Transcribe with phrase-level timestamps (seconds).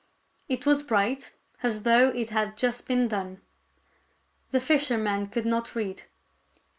[0.49, 1.31] It was bright,
[1.61, 3.39] as though it had just been done.
[4.49, 6.05] The fisherman could not read.